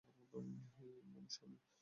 হেই, 0.75 0.95
Munusamy. 1.13 1.57